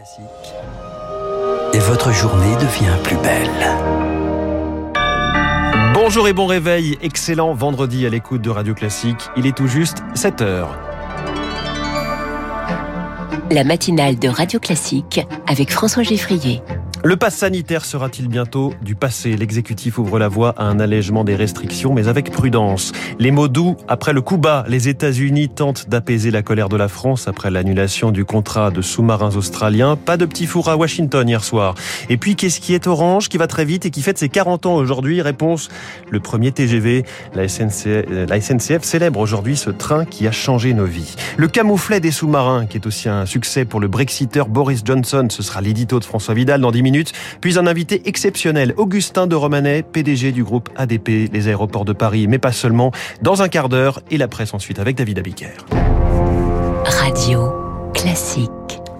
Classique. 0.00 0.54
Et 1.74 1.78
votre 1.78 2.10
journée 2.10 2.54
devient 2.54 2.96
plus 3.04 3.16
belle. 3.16 3.50
Bonjour 5.92 6.26
et 6.26 6.32
bon 6.32 6.46
réveil, 6.46 6.96
excellent 7.02 7.52
vendredi 7.52 8.06
à 8.06 8.08
l'écoute 8.08 8.40
de 8.40 8.48
Radio 8.48 8.72
Classique. 8.72 9.28
Il 9.36 9.46
est 9.46 9.54
tout 9.54 9.66
juste 9.66 9.98
7 10.14 10.40
heures. 10.40 10.78
La 13.50 13.62
matinale 13.62 14.18
de 14.18 14.28
Radio 14.30 14.58
Classique 14.58 15.20
avec 15.46 15.70
François 15.70 16.02
Geffrier. 16.02 16.62
Le 17.02 17.16
pass 17.16 17.34
sanitaire 17.34 17.86
sera-t-il 17.86 18.28
bientôt 18.28 18.74
du 18.82 18.94
passé? 18.94 19.34
L'exécutif 19.34 19.96
ouvre 19.96 20.18
la 20.18 20.28
voie 20.28 20.50
à 20.58 20.64
un 20.64 20.78
allègement 20.78 21.24
des 21.24 21.34
restrictions, 21.34 21.94
mais 21.94 22.08
avec 22.08 22.30
prudence. 22.30 22.92
Les 23.18 23.30
mots 23.30 23.48
doux 23.48 23.78
après 23.88 24.12
le 24.12 24.20
coup 24.20 24.36
bas. 24.36 24.66
Les 24.68 24.90
États-Unis 24.90 25.48
tentent 25.48 25.88
d'apaiser 25.88 26.30
la 26.30 26.42
colère 26.42 26.68
de 26.68 26.76
la 26.76 26.88
France 26.88 27.26
après 27.26 27.50
l'annulation 27.50 28.10
du 28.10 28.26
contrat 28.26 28.70
de 28.70 28.82
sous-marins 28.82 29.34
australiens. 29.34 29.96
Pas 29.96 30.18
de 30.18 30.26
petit 30.26 30.44
four 30.44 30.68
à 30.68 30.76
Washington 30.76 31.26
hier 31.26 31.42
soir. 31.42 31.74
Et 32.10 32.18
puis, 32.18 32.36
qu'est-ce 32.36 32.60
qui 32.60 32.74
est 32.74 32.86
orange, 32.86 33.30
qui 33.30 33.38
va 33.38 33.46
très 33.46 33.64
vite 33.64 33.86
et 33.86 33.90
qui 33.90 34.02
fête 34.02 34.18
ses 34.18 34.28
40 34.28 34.66
ans 34.66 34.74
aujourd'hui? 34.74 35.22
Réponse 35.22 35.70
le 36.10 36.20
premier 36.20 36.52
TGV. 36.52 37.06
La 37.34 37.48
SNCF, 37.48 38.04
SNCF 38.40 38.84
célèbre 38.84 39.20
aujourd'hui 39.20 39.56
ce 39.56 39.70
train 39.70 40.04
qui 40.04 40.28
a 40.28 40.32
changé 40.32 40.74
nos 40.74 40.84
vies. 40.84 41.16
Le 41.38 41.48
camouflet 41.48 42.00
des 42.00 42.10
sous-marins, 42.10 42.66
qui 42.66 42.76
est 42.76 42.86
aussi 42.86 43.08
un 43.08 43.24
succès 43.24 43.64
pour 43.64 43.80
le 43.80 43.88
Brexiteur 43.88 44.48
Boris 44.48 44.82
Johnson. 44.84 45.28
Ce 45.30 45.42
sera 45.42 45.62
l'édito 45.62 45.98
de 45.98 46.04
François 46.04 46.34
Vidal 46.34 46.60
dans 46.60 46.70
10 46.70 46.82
minutes 46.82 46.89
puis 47.40 47.58
un 47.58 47.66
invité 47.66 48.02
exceptionnel, 48.06 48.74
Augustin 48.76 49.26
de 49.26 49.34
Romanet, 49.34 49.82
PDG 49.82 50.32
du 50.32 50.44
groupe 50.44 50.68
ADP, 50.76 51.30
les 51.32 51.48
aéroports 51.48 51.84
de 51.84 51.92
Paris, 51.92 52.26
mais 52.28 52.38
pas 52.38 52.52
seulement, 52.52 52.92
dans 53.22 53.42
un 53.42 53.48
quart 53.48 53.68
d'heure, 53.68 54.00
et 54.10 54.18
la 54.18 54.28
presse 54.28 54.54
ensuite 54.54 54.78
avec 54.78 54.96
David 54.96 55.18
Abiker. 55.18 55.66
Radio 56.84 57.52
classique. 57.94 58.50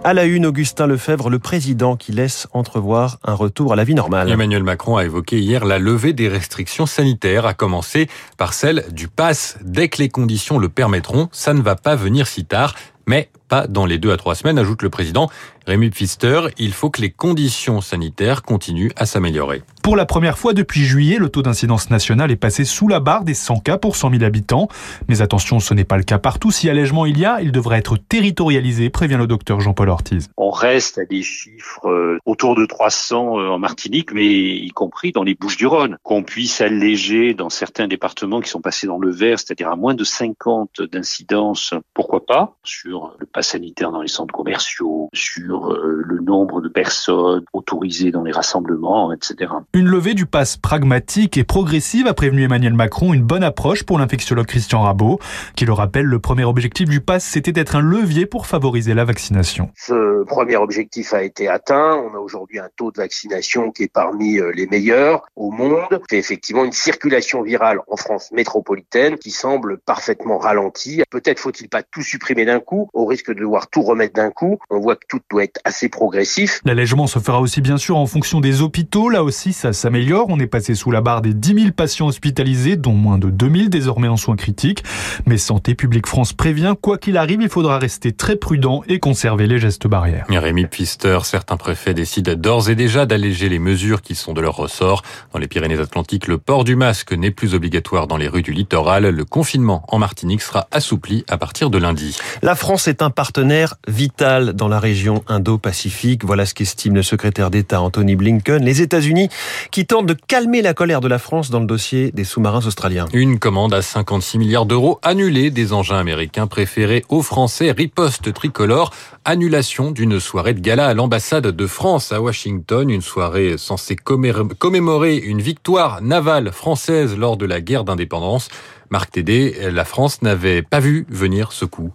À 0.03 0.15
la 0.15 0.25
une, 0.25 0.47
Augustin 0.47 0.87
Lefebvre, 0.87 1.29
le 1.29 1.39
président 1.39 1.95
qui 1.95 2.13
laisse 2.13 2.49
entrevoir 2.53 3.19
un 3.23 3.35
retour 3.35 3.75
à 3.75 3.77
la 3.77 3.85
vie 3.85 3.95
normale. 3.95 4.31
Emmanuel 4.31 4.63
Macron 4.63 4.97
a 4.97 5.05
évoqué 5.05 5.39
hier 5.39 5.67
la 5.67 5.79
levée 5.79 6.15
des 6.15 6.29
restrictions 6.29 6.87
sanitaires, 6.87 7.45
à 7.45 7.53
commencer 7.53 8.09
par 8.39 8.55
celle 8.55 8.87
du 8.93 9.09
pass. 9.09 9.59
Dès 9.63 9.89
que 9.89 9.99
les 9.99 10.09
conditions 10.09 10.59
le 10.59 10.71
permettront, 10.71 11.29
ça 11.33 11.53
ne 11.53 11.61
va 11.61 11.77
pas 11.77 11.97
venir 11.97 12.27
si 12.27 12.47
tard, 12.47 12.75
mais 13.07 13.29
pas 13.51 13.67
dans 13.67 13.85
les 13.85 13.99
deux 13.99 14.13
à 14.13 14.17
trois 14.17 14.35
semaines, 14.35 14.59
ajoute 14.59 14.83
le 14.83 14.89
président. 14.89 15.29
Rémi 15.67 15.91
Pfister, 15.91 16.41
il 16.57 16.73
faut 16.73 16.89
que 16.89 17.03
les 17.03 17.11
conditions 17.11 17.81
sanitaires 17.81 18.43
continuent 18.43 18.93
à 18.97 19.05
s'améliorer. 19.05 19.63
Pour 19.83 19.97
la 19.97 20.07
première 20.07 20.39
fois 20.39 20.53
depuis 20.53 20.85
juillet, 20.85 21.19
le 21.19 21.29
taux 21.29 21.43
d'incidence 21.43 21.91
nationale 21.91 22.31
est 22.31 22.37
passé 22.37 22.65
sous 22.65 22.89
la 22.89 23.01
barre 23.01 23.25
des 23.25 23.35
100 23.35 23.61
cas 23.61 23.79
pour 23.79 23.97
100 23.97 24.11
000 24.11 24.25
habitants. 24.25 24.69
Mais 25.09 25.21
attention, 25.21 25.59
ce 25.59 25.75
n'est 25.75 25.85
pas 25.85 25.97
le 25.97 26.03
cas 26.03 26.19
partout. 26.19 26.51
Si 26.51 26.69
allègement 26.71 27.07
il 27.07 27.19
y 27.19 27.25
a, 27.25 27.41
il 27.41 27.53
devrait 27.53 27.79
être 27.79 27.97
territorialisé, 27.97 28.91
prévient 28.91 29.17
le 29.19 29.27
docteur 29.27 29.61
Jean-Paul 29.61 29.89
Ortiz. 29.89 30.29
On 30.37 30.51
reste 30.51 30.99
à 30.99 31.05
des 31.05 31.23
chiffres 31.23 31.87
euh, 31.87 32.19
autour 32.25 32.57
de 32.57 32.67
300 32.67 33.39
euh, 33.39 33.49
en 33.49 33.59
Martinique, 33.59 34.13
mais 34.13 34.27
y 34.27 34.71
compris 34.71 35.13
dans 35.13 35.23
les 35.23 35.35
Bouches-du-Rhône. 35.35 35.97
Qu'on 36.03 36.23
puisse 36.23 36.61
alléger 36.61 37.35
dans 37.35 37.51
certains 37.51 37.89
départements 37.89 38.41
qui 38.41 38.51
sont 38.51 38.61
passés 38.61 38.87
dans 38.87 38.99
le 38.99 39.11
vert, 39.11 39.39
c'est-à-dire 39.39 39.69
à 39.69 39.77
moins 39.77 39.95
de 39.95 40.05
50 40.05 40.83
d'incidence, 40.83 41.75
pourquoi 41.95 42.27
pas, 42.27 42.57
sur 42.65 43.15
le 43.19 43.27
pass 43.41 43.49
sanitaire 43.49 43.91
dans 43.91 44.03
les 44.03 44.09
centres 44.09 44.35
commerciaux, 44.35 45.09
sur 45.15 45.73
euh, 45.73 46.03
le 46.05 46.21
nombre 46.21 46.61
de 46.61 46.69
personnes 46.69 47.43
autorisées 47.55 48.11
dans 48.11 48.23
les 48.23 48.33
rassemblements, 48.33 49.15
etc. 49.15 49.51
Une 49.73 49.87
levée 49.87 50.13
du 50.13 50.27
pass 50.27 50.59
pragmatique 50.59 51.39
et 51.39 51.45
progressive 51.45 52.07
a 52.07 52.13
prévenu 52.13 52.45
Emmanuel 52.45 52.75
Macron, 52.75 53.15
une 53.15 53.23
bonne 53.23 53.43
approche 53.43 53.85
pour 53.85 53.99
l'infectiologue 53.99 54.45
Christian 54.45 54.83
Rabot, 54.83 55.21
qui 55.57 55.65
le 55.65 55.73
rappelle, 55.73 56.05
le 56.05 56.19
premier 56.19 56.45
objectif 56.45 56.87
du 56.87 57.01
pass, 57.01 57.25
c'était 57.25 57.53
d'être 57.53 57.77
un 57.77 57.81
levier 57.81 58.27
pour 58.27 58.47
favoriser 58.47 58.93
la 58.93 59.07
vaccination. 59.07 59.71
Ce 59.75 60.23
premier 60.25 60.57
objectif 60.57 61.15
a 61.15 61.23
été 61.23 61.49
atteint. 61.49 61.97
On 61.97 62.15
a 62.15 62.19
aujourd'hui 62.19 62.59
un 62.59 62.69
taux 62.77 62.93
de 62.93 62.99
vaccination 62.99 63.71
qui 63.71 63.85
est 63.85 63.93
parmi 63.93 64.39
euh, 64.39 64.53
les 64.55 64.67
meilleurs 64.67 65.27
au 65.35 65.51
monde. 65.51 66.03
C'est 66.11 66.19
effectivement 66.19 66.65
une 66.65 66.73
circulation 66.73 67.43
virale 67.43 67.79
en 67.89 67.97
France 67.97 68.33
métropolitaine 68.33 69.17
qui 69.17 69.31
semble 69.31 69.79
parfaitement 69.79 70.37
ralentie. 70.37 71.03
Peut-être 71.11 71.39
faut-il 71.41 71.71
pas 71.71 71.83
tout 71.83 72.03
supprimer 72.03 72.45
d'un 72.45 72.61
coup, 72.61 72.91
au 72.93 73.07
risque 73.07 73.30
de 73.35 73.41
devoir 73.41 73.69
tout 73.69 73.83
remettre 73.83 74.15
d'un 74.15 74.31
coup. 74.31 74.59
On 74.71 74.81
voit 74.81 74.97
que 74.97 75.07
tout 75.09 75.21
doit 75.31 75.45
être 75.45 75.61
assez 75.65 75.89
progressif. 75.89 76.61
L'allègement 76.65 77.07
se 77.07 77.19
fera 77.19 77.41
aussi 77.41 77.61
bien 77.61 77.77
sûr 77.77 77.97
en 77.97 78.07
fonction 78.07 78.41
des 78.41 78.63
hôpitaux. 78.63 79.09
Là 79.09 79.23
aussi, 79.25 79.53
ça 79.53 79.73
s'améliore. 79.73 80.27
On 80.29 80.39
est 80.39 80.47
passé 80.47 80.75
sous 80.75 80.91
la 80.91 81.01
barre 81.01 81.23
des 81.23 81.35
10 81.35 81.63
000 81.63 81.73
patients 81.73 82.09
hospitalisés, 82.09 82.77
dont 82.77 82.93
moins 82.93 83.19
de 83.19 83.31
2 83.31 83.51
000 83.51 83.69
désormais 83.69 84.09
en 84.09 84.17
soins 84.17 84.37
critiques. 84.37 84.83
Mais 85.27 85.39
Santé 85.39 85.75
publique 85.75 86.07
France 86.07 86.33
prévient, 86.33 86.75
quoi 86.81 86.99
qu'il 86.99 87.17
arrive, 87.17 87.43
il 87.43 87.49
faudra 87.49 87.79
rester 87.79 88.13
très 88.13 88.37
prudent 88.37 88.83
et 88.89 88.99
conserver 88.99 89.47
les 89.47 89.59
gestes 89.59 89.87
barrières. 89.87 90.27
Rémi 90.29 90.67
Pfister, 90.67 91.19
certains 91.25 91.59
préfets 91.59 91.93
décident 91.93 92.35
d'ores 92.35 92.71
et 92.71 92.75
déjà 92.75 93.05
d'alléger 93.05 93.49
les 93.49 93.59
mesures 93.59 94.01
qui 94.01 94.15
sont 94.15 94.33
de 94.33 94.41
leur 94.41 94.57
ressort. 94.57 95.03
Dans 95.33 95.39
les 95.39 95.49
Pyrénées-Atlantiques, 95.49 96.27
le 96.27 96.39
port 96.39 96.65
du 96.65 96.77
masque 96.77 97.13
n'est 97.13 97.31
plus 97.31 97.55
obligatoire 97.55 98.07
dans 98.07 98.17
les 98.17 98.27
rues 98.27 98.43
du 98.43 98.53
littoral. 98.53 99.09
Le 99.09 99.25
confinement 99.25 99.85
en 99.89 99.99
Martinique 99.99 100.43
sera 100.43 100.67
assoupli 100.71 101.25
à 101.29 101.37
partir 101.37 101.71
de 101.71 101.79
lundi. 101.79 102.19
La 102.43 102.55
France 102.55 102.89
est 102.89 103.03
un 103.03 103.11
partenaire 103.21 103.75
vital 103.87 104.55
dans 104.55 104.67
la 104.67 104.81
région 104.81 105.23
Indo-Pacifique. 105.29 106.25
Voilà 106.25 106.47
ce 106.47 106.55
qu'estime 106.55 106.95
le 106.95 107.03
secrétaire 107.03 107.51
d'État 107.51 107.83
Anthony 107.83 108.17
Blinken. 108.17 108.65
Les 108.65 108.81
États-Unis 108.81 109.29
qui 109.71 109.85
tentent 109.85 110.07
de 110.07 110.15
calmer 110.15 110.63
la 110.63 110.73
colère 110.73 111.03
de 111.03 111.09
la 111.09 111.19
France 111.19 111.51
dans 111.51 111.61
le 111.61 111.67
dossier 111.67 112.13
des 112.13 112.25
sous-marins 112.25 112.65
australiens. 112.65 113.05
Une 113.13 113.39
commande 113.39 113.75
à 113.75 113.83
56 113.83 114.39
milliards 114.39 114.65
d'euros 114.65 115.01
annulée 115.03 115.51
des 115.51 115.75
engins 115.75 115.99
américains 115.99 116.47
préférés 116.47 117.05
aux 117.11 117.21
Français. 117.21 117.73
Riposte 117.73 118.33
tricolore. 118.33 118.91
Annulation 119.27 119.91
d'une 119.91 120.19
soirée 120.19 120.55
de 120.55 120.61
gala 120.61 120.87
à 120.87 120.95
l'ambassade 120.95 121.49
de 121.49 121.67
France 121.67 122.13
à 122.13 122.23
Washington. 122.23 122.89
Une 122.89 123.03
soirée 123.03 123.59
censée 123.59 123.97
commémorer 123.97 125.17
une 125.17 125.43
victoire 125.43 126.01
navale 126.01 126.53
française 126.53 127.19
lors 127.19 127.37
de 127.37 127.45
la 127.45 127.61
guerre 127.61 127.85
d'indépendance. 127.85 128.49
Marc 128.89 129.11
Tédé, 129.11 129.71
la 129.71 129.85
France 129.85 130.23
n'avait 130.23 130.63
pas 130.63 130.81
vu 130.81 131.05
venir 131.11 131.53
ce 131.53 131.67
coup. 131.67 131.93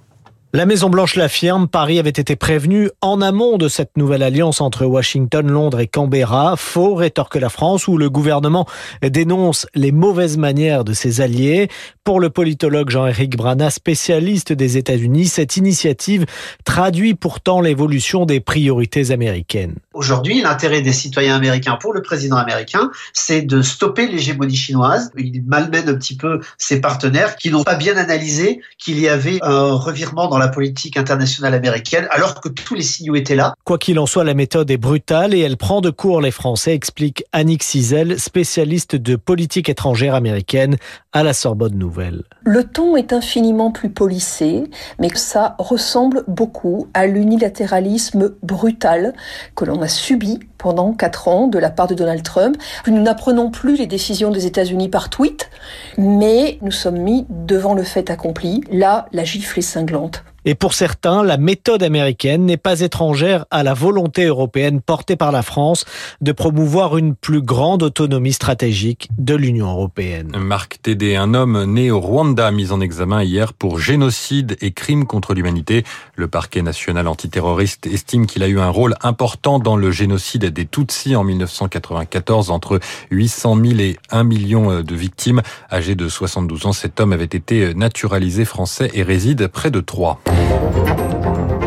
La 0.55 0.65
Maison-Blanche 0.65 1.17
l'affirme, 1.17 1.67
Paris 1.67 1.99
avait 1.99 2.09
été 2.09 2.37
prévenu 2.37 2.89
en 3.01 3.21
amont 3.21 3.57
de 3.57 3.67
cette 3.67 3.97
nouvelle 3.97 4.23
alliance 4.23 4.61
entre 4.61 4.85
Washington, 4.85 5.45
Londres 5.45 5.81
et 5.81 5.87
Canberra. 5.87 6.55
Faux, 6.55 6.95
rétorque 6.95 7.35
la 7.35 7.49
France, 7.49 7.89
où 7.89 7.97
le 7.97 8.09
gouvernement 8.09 8.65
dénonce 9.01 9.67
les 9.75 9.91
mauvaises 9.91 10.37
manières 10.37 10.85
de 10.85 10.93
ses 10.93 11.19
alliés. 11.19 11.67
Pour 12.05 12.21
le 12.21 12.29
politologue 12.29 12.89
Jean-Éric 12.89 13.35
Brana, 13.35 13.69
spécialiste 13.69 14.53
des 14.53 14.77
États-Unis, 14.77 15.25
cette 15.25 15.57
initiative 15.57 16.25
traduit 16.63 17.15
pourtant 17.15 17.59
l'évolution 17.59 18.25
des 18.25 18.39
priorités 18.39 19.11
américaines. 19.11 19.75
Aujourd'hui, 19.93 20.41
l'intérêt 20.41 20.81
des 20.81 20.93
citoyens 20.93 21.35
américains 21.35 21.77
pour 21.81 21.91
le 21.91 22.01
président 22.01 22.37
américain, 22.37 22.91
c'est 23.11 23.41
de 23.41 23.61
stopper 23.61 24.07
l'hégémonie 24.07 24.55
chinoise. 24.55 25.11
Il 25.17 25.43
malmène 25.45 25.89
un 25.89 25.95
petit 25.95 26.15
peu 26.15 26.39
ses 26.57 26.79
partenaires 26.79 27.35
qui 27.35 27.51
n'ont 27.51 27.63
pas 27.63 27.75
bien 27.75 27.97
analysé 27.97 28.61
qu'il 28.77 29.01
y 29.01 29.09
avait 29.09 29.39
un 29.41 29.73
revirement 29.73 30.29
dans 30.29 30.37
la 30.37 30.44
politique 30.47 30.97
internationale 30.97 31.53
américaine, 31.53 32.07
alors 32.11 32.39
que 32.41 32.49
tous 32.49 32.75
les 32.75 32.81
signaux 32.81 33.15
étaient 33.15 33.35
là. 33.35 33.53
Quoi 33.63 33.77
qu'il 33.77 33.99
en 33.99 34.05
soit, 34.05 34.23
la 34.23 34.33
méthode 34.33 34.69
est 34.71 34.77
brutale 34.77 35.33
et 35.33 35.39
elle 35.39 35.57
prend 35.57 35.81
de 35.81 35.89
court 35.89 36.21
les 36.21 36.31
Français, 36.31 36.73
explique 36.73 37.23
Annick 37.31 37.63
Cizel, 37.63 38.19
spécialiste 38.19 38.95
de 38.95 39.15
politique 39.15 39.69
étrangère 39.69 40.15
américaine 40.15 40.77
à 41.13 41.23
la 41.23 41.33
Sorbonne 41.33 41.75
Nouvelle. 41.75 42.23
Le 42.43 42.63
ton 42.63 42.95
est 42.95 43.13
infiniment 43.13 43.71
plus 43.71 43.89
polissé, 43.89 44.63
mais 44.99 45.09
ça 45.15 45.55
ressemble 45.59 46.23
beaucoup 46.27 46.87
à 46.93 47.07
l'unilatéralisme 47.07 48.33
brutal 48.43 49.13
que 49.55 49.65
l'on 49.65 49.81
a 49.81 49.87
subi 49.87 50.39
pendant 50.57 50.93
quatre 50.93 51.27
ans 51.27 51.47
de 51.47 51.59
la 51.59 51.69
part 51.69 51.87
de 51.87 51.95
Donald 51.95 52.23
Trump. 52.23 52.57
Nous 52.87 53.01
n'apprenons 53.01 53.51
plus 53.51 53.77
les 53.77 53.87
décisions 53.87 54.31
des 54.31 54.45
États-Unis 54.45 54.89
par 54.89 55.09
tweet, 55.09 55.49
mais 55.97 56.57
nous 56.61 56.71
sommes 56.71 56.97
mis 56.97 57.25
devant 57.29 57.73
le 57.73 57.83
fait 57.83 58.09
accompli. 58.09 58.61
Là, 58.71 59.07
la 59.11 59.23
gifle 59.23 59.59
est 59.59 59.61
cinglante. 59.61 60.23
Et 60.47 60.53
pour 60.53 60.75
certains, 60.75 61.23
la 61.23 61.37
méthode 61.37 61.81
américaine 61.81 62.45
n'est 62.45 62.55
pas 62.55 62.81
étrangère 62.81 63.45
à 63.49 63.63
la 63.63 63.73
volonté 63.73 64.25
européenne 64.25 64.79
portée 64.79 65.15
par 65.15 65.31
la 65.31 65.41
France 65.41 65.85
de 66.21 66.31
promouvoir 66.31 66.97
une 66.97 67.15
plus 67.15 67.41
grande 67.41 67.81
autonomie 67.81 68.33
stratégique 68.33 69.09
de 69.17 69.33
l'Union 69.33 69.71
européenne. 69.71 70.31
Marc 70.37 70.79
Tédé, 70.83 71.15
un 71.15 71.33
homme 71.33 71.63
né 71.65 71.89
au 71.89 71.99
Rwanda, 71.99 72.51
mis 72.51 72.71
en 72.71 72.79
examen 72.79 73.23
hier 73.23 73.53
pour 73.53 73.79
génocide 73.79 74.55
et 74.61 74.71
crimes 74.71 75.07
contre 75.07 75.33
l'humanité. 75.33 75.83
Le 76.13 76.27
parquet 76.27 76.61
national 76.61 77.07
antiterroriste 77.07 77.87
estime 77.87 78.27
qu'il 78.27 78.43
a 78.43 78.47
eu 78.47 78.59
un 78.59 78.69
rôle 78.69 78.93
important 79.01 79.57
dans 79.57 79.77
le 79.77 79.89
génocide 79.89 80.45
des 80.45 80.67
Tutsis 80.67 81.15
en 81.15 81.23
1994, 81.23 82.51
entre 82.51 82.79
800 83.09 83.55
000 83.55 83.79
et 83.79 83.97
1 84.11 84.23
million 84.23 84.83
de 84.83 84.95
victimes. 84.95 85.41
Âgé 85.71 85.95
de 85.95 86.07
72 86.07 86.67
ans, 86.67 86.73
cet 86.73 86.99
homme 86.99 87.13
avait 87.13 87.25
été 87.25 87.73
naturalisé 87.73 88.45
français 88.45 88.91
et 88.93 89.01
réside 89.01 89.47
près 89.47 89.71
de 89.71 89.79
Troyes. 89.79 90.19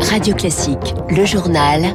Radio 0.09 0.35
Classique, 0.35 0.95
le 1.09 1.25
journal. 1.25 1.93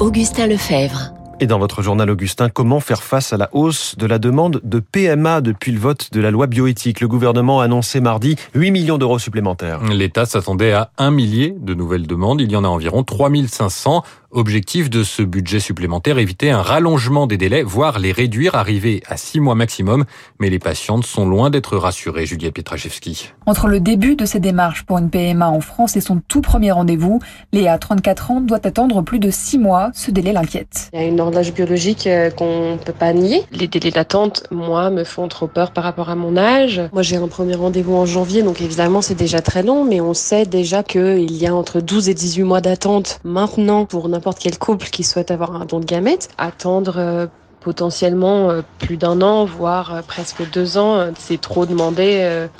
Augustin 0.00 0.46
Lefebvre. 0.46 1.12
Et 1.42 1.46
dans 1.46 1.58
votre 1.58 1.82
journal 1.82 2.08
Augustin, 2.08 2.48
comment 2.48 2.78
faire 2.78 3.02
face 3.02 3.32
à 3.32 3.36
la 3.36 3.48
hausse 3.52 3.96
de 3.98 4.06
la 4.06 4.20
demande 4.20 4.60
de 4.62 4.78
PMA 4.78 5.40
depuis 5.40 5.72
le 5.72 5.80
vote 5.80 6.12
de 6.12 6.20
la 6.20 6.30
loi 6.30 6.46
bioéthique? 6.46 7.00
Le 7.00 7.08
gouvernement 7.08 7.60
a 7.60 7.64
annoncé 7.64 8.00
mardi 8.00 8.36
8 8.54 8.70
millions 8.70 8.96
d'euros 8.96 9.18
supplémentaires. 9.18 9.82
L'État 9.82 10.24
s'attendait 10.24 10.72
à 10.72 10.90
un 10.98 11.10
millier 11.10 11.54
de 11.58 11.74
nouvelles 11.74 12.06
demandes. 12.06 12.40
Il 12.40 12.52
y 12.52 12.54
en 12.54 12.62
a 12.62 12.68
environ 12.68 13.02
3500 13.02 14.04
Objectif 14.34 14.88
de 14.88 15.02
ce 15.02 15.20
budget 15.20 15.60
supplémentaire, 15.60 16.16
éviter 16.16 16.50
un 16.50 16.62
rallongement 16.62 17.26
des 17.26 17.36
délais, 17.36 17.62
voire 17.62 17.98
les 17.98 18.12
réduire, 18.12 18.54
arriver 18.54 19.02
à 19.06 19.18
six 19.18 19.40
mois 19.40 19.54
maximum. 19.54 20.06
Mais 20.40 20.48
les 20.48 20.58
patientes 20.58 21.04
sont 21.04 21.26
loin 21.26 21.50
d'être 21.50 21.76
rassurées, 21.76 22.24
Juliette 22.24 22.54
Pietraszewski. 22.54 23.28
Entre 23.44 23.68
le 23.68 23.78
début 23.78 24.16
de 24.16 24.24
ces 24.24 24.40
démarches 24.40 24.84
pour 24.84 24.96
une 24.96 25.10
PMA 25.10 25.50
en 25.50 25.60
France 25.60 25.98
et 25.98 26.00
son 26.00 26.22
tout 26.28 26.40
premier 26.40 26.72
rendez-vous, 26.72 27.20
Léa, 27.52 27.76
34 27.76 28.30
ans, 28.30 28.40
doit 28.40 28.66
attendre 28.66 29.02
plus 29.02 29.18
de 29.18 29.30
six 29.30 29.58
mois. 29.58 29.90
Ce 29.92 30.10
délai 30.10 30.32
l'inquiète. 30.32 30.88
Il 30.94 31.00
y 31.00 31.04
a 31.04 31.06
une 31.06 31.20
horloge 31.20 31.52
biologique 31.52 32.06
euh, 32.06 32.30
qu'on 32.30 32.72
ne 32.72 32.78
peut 32.78 32.94
pas 32.94 33.12
nier. 33.12 33.42
Les 33.52 33.68
délais 33.68 33.90
d'attente, 33.90 34.44
moi, 34.50 34.88
me 34.88 35.04
font 35.04 35.28
trop 35.28 35.46
peur 35.46 35.72
par 35.72 35.84
rapport 35.84 36.08
à 36.08 36.16
mon 36.16 36.38
âge. 36.38 36.80
Moi, 36.94 37.02
j'ai 37.02 37.16
un 37.16 37.28
premier 37.28 37.54
rendez-vous 37.54 37.96
en 37.96 38.06
janvier, 38.06 38.42
donc 38.42 38.62
évidemment, 38.62 39.02
c'est 39.02 39.14
déjà 39.14 39.42
très 39.42 39.62
long, 39.62 39.84
mais 39.84 40.00
on 40.00 40.14
sait 40.14 40.46
déjà 40.46 40.82
qu'il 40.82 41.36
y 41.36 41.46
a 41.46 41.54
entre 41.54 41.82
12 41.82 42.08
et 42.08 42.14
18 42.14 42.44
mois 42.44 42.62
d'attente 42.62 43.20
maintenant 43.24 43.84
pour 43.84 44.08
n'importe 44.08 44.21
quel 44.38 44.58
couple 44.58 44.86
qui 44.86 45.02
souhaite 45.02 45.30
avoir 45.30 45.54
un 45.54 45.64
don 45.64 45.80
de 45.80 45.84
gamètes. 45.84 46.28
Attendre 46.38 46.94
euh, 46.96 47.26
potentiellement 47.62 48.50
euh, 48.50 48.60
plus 48.78 48.96
d'un 48.96 49.22
an, 49.22 49.44
voire 49.44 49.94
euh, 49.94 50.00
presque 50.06 50.48
deux 50.50 50.78
ans. 50.78 50.96
Euh, 50.96 51.10
c'est 51.14 51.40
trop 51.40 51.64
demandé 51.64 52.02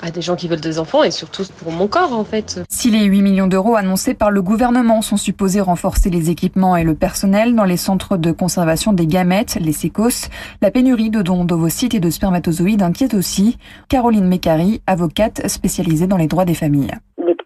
à 0.01 0.11
des 0.11 0.21
gens 0.21 0.35
qui 0.35 0.47
veulent 0.47 0.61
des 0.61 0.79
enfants 0.79 1.03
et 1.03 1.11
surtout 1.11 1.43
pour 1.59 1.71
mon 1.71 1.87
corps 1.87 2.13
en 2.13 2.23
fait. 2.23 2.61
Si 2.69 2.89
les 2.89 3.03
8 3.03 3.21
millions 3.21 3.47
d'euros 3.47 3.75
annoncés 3.75 4.13
par 4.13 4.31
le 4.31 4.41
gouvernement 4.41 5.01
sont 5.01 5.17
supposés 5.17 5.61
renforcer 5.61 6.09
les 6.09 6.29
équipements 6.29 6.75
et 6.75 6.83
le 6.83 6.95
personnel 6.95 7.55
dans 7.55 7.65
les 7.65 7.77
centres 7.77 8.17
de 8.17 8.31
conservation 8.31 8.93
des 8.93 9.07
gamètes, 9.07 9.57
les 9.59 9.73
sécos, 9.73 10.29
la 10.61 10.71
pénurie 10.71 11.09
de 11.09 11.21
dons 11.21 11.45
d'ovocytes 11.45 11.95
et 11.95 11.99
de 11.99 12.09
spermatozoïdes 12.09 12.81
inquiète 12.81 13.13
aussi. 13.13 13.57
Caroline 13.89 14.27
Mécari, 14.27 14.81
avocate 14.87 15.47
spécialisée 15.47 16.07
dans 16.07 16.17
les 16.17 16.27
droits 16.27 16.45
des 16.45 16.55
familles 16.55 16.91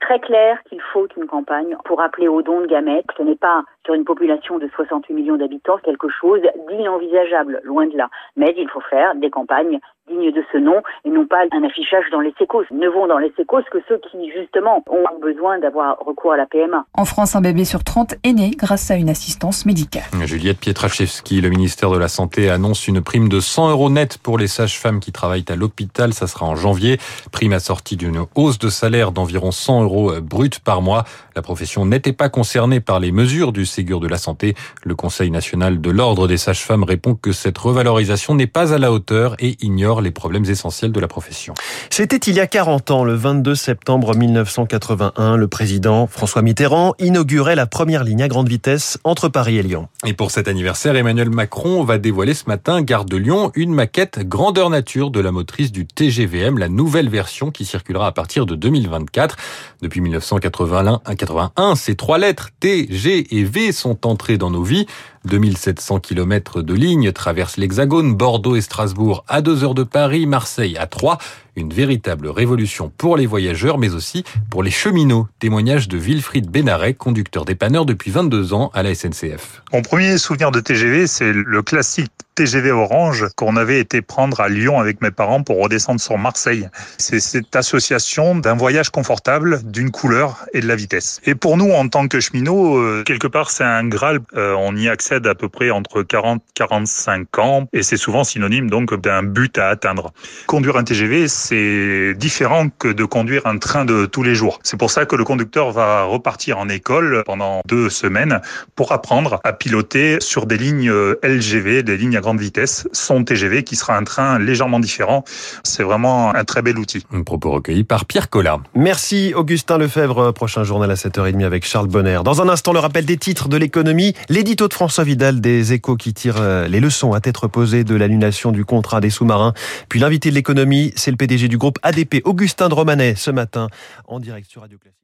très 0.08 0.19
clair 0.19 0.58
qu'il 0.69 0.80
faut 0.94 1.06
une 1.18 1.28
campagne 1.28 1.75
pour 1.84 2.02
appeler 2.02 2.30
au 2.30 2.42
don 2.42 2.62
de 2.62 2.68
gamètes. 2.68 3.06
Ce 3.18 3.24
n'est 3.24 3.36
pas 3.36 3.64
sur 3.88 3.94
une 3.94 4.04
population 4.04 4.60
de 4.60 4.68
68 4.75 5.13
millions 5.13 5.38
d'habitants 5.38 5.78
quelque 5.78 6.10
chose 6.10 6.42
d'inenvisageable, 6.68 7.62
loin 7.63 7.88
de 7.88 7.95
là. 7.95 8.10
Mais 8.36 8.54
il 8.57 8.68
faut 8.68 8.81
faire 8.81 9.16
des 9.16 9.30
campagnes 9.30 9.80
dignes 10.10 10.31
de 10.31 10.44
ce 10.51 10.57
nom 10.57 10.81
et 11.06 11.10
non 11.10 11.25
pas 11.25 11.44
un 11.51 11.63
affichage 11.63 12.06
dans 12.12 12.19
les 12.19 12.34
sécos. 12.38 12.63
Ne 12.72 12.88
vont 12.88 13.07
dans 13.07 13.18
les 13.18 13.31
sécos 13.36 13.63
que 13.72 13.78
ceux 13.88 14.00
qui, 14.10 14.31
justement, 14.31 14.84
ont 14.89 15.19
besoin 15.22 15.60
d'avoir 15.60 15.98
recours 16.00 16.34
à 16.34 16.38
la 16.38 16.45
PMA. 16.45 16.86
En 16.94 17.06
France, 17.06 17.36
un 17.36 17.42
bébé 17.42 17.66
sur 17.66 17.84
30 17.84 18.16
est 18.24 18.34
né 18.34 18.51
grâce 18.51 18.92
à 18.92 18.95
une 18.95 19.10
assistance 19.10 19.66
médicale. 19.66 20.04
Juliette 20.25 20.60
Pietraszewski, 20.60 21.42
le 21.42 21.50
ministère 21.50 21.92
de 21.92 21.98
la 21.98 22.07
Santé 22.07 22.50
annonce 22.50 22.88
une 22.88 23.01
prime 23.01 23.30
de 23.30 23.40
100 23.40 23.72
euros 23.72 23.90
net 23.90 24.18
pour 24.18 24.38
les 24.38 24.48
sages-femmes 24.48 25.00
qui 25.00 25.12
travaillent 25.12 25.45
à 25.50 25.56
l'hôpital. 25.56 26.13
Ça 26.13 26.28
sera 26.28 26.45
en 26.45 26.56
janvier. 26.56 26.98
Prime 27.31 27.54
assortie 27.54 27.98
d'une 27.98 28.25
hausse 28.36 28.60
de 28.60 28.69
salaire 28.69 29.12
d'environ 29.12 29.51
100 29.51 29.83
euros 29.83 30.12
brut 30.22 30.60
par 30.60 30.81
mois. 30.81 31.04
La 31.36 31.42
profession 31.42 31.86
n'était 31.86 32.13
pas 32.13 32.30
concernée 32.30 32.80
par 32.80 33.00
les 33.00 33.12
mesures 33.12 33.51
du 33.51 33.66
Ségur 33.77 34.00
de 34.00 34.07
la 34.07 34.18
Santé. 34.18 34.56
Le 34.83 34.95
Conseil 34.95 35.29
national 35.29 35.79
de 35.81 35.91
l'ordre 35.91 36.27
des 36.27 36.38
sages-femmes 36.38 36.83
répond 36.83 37.13
que 37.13 37.31
cette 37.31 37.59
revalorisation 37.59 38.33
n'est 38.33 38.47
pas 38.47 38.74
à 38.74 38.79
la 38.79 38.91
hauteur 38.91 39.35
et 39.38 39.56
ignore 39.62 40.01
les 40.01 40.09
problèmes 40.09 40.45
essentiels 40.45 40.91
de 40.91 41.00
la 41.00 41.07
profession. 41.07 41.53
C'était 41.91 42.18
il 42.18 42.33
y 42.33 42.39
a 42.39 42.47
40 42.47 42.89
ans, 42.89 43.03
le 43.03 43.13
22 43.13 43.53
septembre 43.53 44.15
1981, 44.15 45.35
le 45.35 45.47
président 45.47 46.07
François 46.07 46.41
Mitterrand 46.41 46.95
inaugurait 46.97 47.56
la 47.56 47.68
première 47.68 48.03
ligne 48.03 48.24
à 48.24 48.27
grande 48.27 48.50
vitesse 48.50 48.97
entre 49.03 49.29
Paris 49.29 49.57
et 49.57 49.63
Lyon. 49.63 49.89
Et 50.07 50.13
pour 50.13 50.31
cet 50.31 50.47
anniversaire, 50.47 50.95
Emmanuel 50.95 51.30
Macron 51.30 51.83
va 51.83 52.00
dévoiler 52.00 52.33
ce 52.33 52.45
matin, 52.47 52.81
gare 52.81 53.06
de 53.06 53.18
Lyon, 53.18 53.51
une 53.53 53.75
maquette 53.75 54.27
grandeur 54.27 54.71
nature 54.71 55.12
de 55.12 55.19
la 55.19 55.31
motrice 55.31 55.71
du 55.71 55.85
TGVM, 55.85 56.57
la 56.57 56.68
nouvelle 56.68 57.09
version 57.09 57.51
qui 57.51 57.63
circulera 57.63 58.07
à 58.07 58.12
partir 58.12 58.47
de 58.47 58.56
2024. 58.56 59.38
Depuis 59.83 60.01
1981, 60.01 61.75
ces 61.75 61.95
trois 61.95 62.18
lettres 62.18 62.50
T, 62.59 62.88
G 62.89 63.27
et 63.38 63.44
V 63.44 63.67
sont 63.74 64.06
entrées 64.06 64.38
dans 64.38 64.50
nos 64.50 64.64
vies. 64.64 64.86
2700 65.27 66.00
km 66.00 66.62
de 66.62 66.74
lignes 66.74 67.12
traversent 67.12 67.57
l'Hexagone, 67.57 68.15
Bordeaux 68.15 68.56
et 68.56 68.62
Strasbourg 68.62 69.24
à 69.27 69.41
2 69.41 69.63
heures 69.63 69.75
de 69.75 69.83
Paris, 69.83 70.25
Marseille 70.25 70.77
à 70.77 70.88
3. 70.88 71.18
Une 71.56 71.74
véritable 71.74 72.27
révolution 72.27 72.91
pour 72.97 73.18
les 73.18 73.25
voyageurs, 73.25 73.77
mais 73.77 73.94
aussi 73.94 74.24
pour 74.50 74.63
les 74.63 74.71
cheminots. 74.71 75.27
Témoignage 75.39 75.88
de 75.88 75.97
Wilfried 75.97 76.50
Benaret, 76.50 76.94
conducteur 76.94 77.45
dépanneur 77.45 77.85
depuis 77.85 78.12
22 78.12 78.53
ans 78.53 78.69
à 78.74 78.83
la 78.83 78.94
SNCF. 78.94 79.63
Mon 79.74 79.81
premier 79.81 80.18
souvenir 80.18 80.51
de 80.51 80.59
TGV, 80.59 81.07
c'est 81.07 81.33
le 81.33 81.62
classique 81.63 82.12
TGV 82.38 82.69
Orange 82.69 83.25
qu'on 83.35 83.57
avait 83.57 83.80
été 83.80 84.03
prendre 84.03 84.39
à 84.39 84.47
Lyon 84.47 84.80
avec 84.80 85.01
mes 85.01 85.09
parents 85.09 85.41
pour 85.41 85.59
redescendre 85.59 86.00
sur 86.00 86.19
Marseille. 86.19 86.69
C'est 87.00 87.19
cette 87.19 87.56
association 87.56 88.35
d'un 88.35 88.56
voyage 88.56 88.91
confortable, 88.91 89.62
d'une 89.63 89.89
couleur 89.89 90.45
et 90.53 90.62
de 90.62 90.68
la 90.68 90.75
vitesse. 90.75 91.19
Et 91.25 91.33
pour 91.33 91.57
nous, 91.57 91.71
en 91.71 91.88
tant 91.89 92.07
que 92.07 92.19
cheminots, 92.19 92.77
euh, 92.77 93.03
quelque 93.03 93.25
part, 93.25 93.50
c'est 93.50 93.63
un 93.63 93.88
Graal. 93.88 94.19
Euh, 94.35 94.53
on 94.59 94.75
y 94.75 94.88
accède 94.88 95.17
à 95.25 95.36
peu 95.36 95.50
près 95.50 95.72
entre 95.72 96.04
40 96.04 96.42
45 96.54 97.40
ans 97.40 97.68
et 97.74 97.84
c'est 97.84 97.98
souvent 97.98 98.24
synonyme 98.24 98.69
donc 98.69 98.94
d'un 99.00 99.24
but 99.24 99.58
à 99.58 99.69
atteindre. 99.69 100.12
Conduire 100.48 100.78
un 100.78 100.84
TGV, 100.84 101.28
c'est 101.28 102.14
différent 102.16 102.69
que 102.69 102.88
de 102.88 103.06
conduire 103.06 103.46
un 103.46 103.58
train 103.58 103.86
de 103.86 104.06
tous 104.06 104.24
les 104.24 104.36
jours. 104.36 104.60
C'est 104.64 104.78
pour 104.78 104.92
ça 104.92 105.06
que 105.06 105.16
le 105.16 105.24
conducteur 105.24 105.72
va 105.72 106.04
repartir 106.04 106.58
en 106.58 106.69
école 106.69 107.24
pendant 107.25 107.62
deux 107.66 107.90
semaines 107.90 108.42
pour 108.75 108.92
apprendre 108.92 109.40
à 109.44 109.54
piloter 109.54 110.18
sur 110.19 110.46
des 110.46 110.58
lignes 110.58 110.90
euh, 110.90 111.19
LGV, 111.24 111.84
des 111.84 111.98
lignes 111.98 112.18
à 112.18 112.22
grande 112.22 112.40
vitesse, 112.40 112.88
son 112.92 113.24
TGV 113.24 113.64
qui 113.64 113.75
sera 113.75 113.98
un 113.98 114.04
train 114.04 114.40
légèrement 114.40 114.80
différent. 114.80 115.24
C'est 115.64 115.84
vraiment 115.84 116.34
un 116.36 116.44
très 116.44 116.62
bel 116.62 116.78
outil. 116.78 117.06
Un 117.14 117.24
propos 117.24 117.52
recueilli 117.52 117.84
par 117.84 118.06
Pierre 118.06 118.30
Collat. 118.30 118.60
Merci 118.75 119.34
Augustin 119.36 119.78
Lefebvre. 119.78 120.31
Prochain 120.34 120.64
journal 120.64 120.90
à 120.92 120.96
7h30 120.96 121.46
avec 121.46 121.66
Charles 121.66 121.88
Bonner. 121.88 122.19
Dans 122.24 122.42
un 122.42 122.50
instant, 122.50 122.74
le 122.74 122.80
rappel 122.80 123.06
des 123.06 123.18
titres 123.18 123.48
de 123.48 123.58
l'économie, 123.58 124.14
l'édito 124.30 124.68
de 124.68 124.74
François 124.97 125.11
Vidal 125.11 125.41
des 125.41 125.73
échos 125.73 125.95
qui 125.95 126.11
tire 126.11 126.38
euh, 126.41 126.67
les 126.67 126.79
leçons 126.79 127.13
à 127.13 127.21
tête 127.21 127.38
reposée 127.38 127.83
de 127.83 127.94
l'annulation 127.94 128.51
du 128.51 128.65
contrat 128.65 128.99
des 128.99 129.11
sous-marins. 129.11 129.53
Puis 129.89 129.99
l'invité 129.99 130.31
de 130.31 130.33
l'économie, 130.33 130.91
c'est 130.95 131.11
le 131.11 131.17
PDG 131.17 131.49
du 131.49 131.59
groupe 131.59 131.77
ADP, 131.83 132.23
Augustin 132.25 132.67
de 132.67 132.73
Romanet, 132.73 133.13
ce 133.13 133.29
matin, 133.29 133.67
en 134.07 134.19
direct 134.19 134.49
sur 134.49 134.61
Radio 134.61 134.79
Classique. 134.79 134.96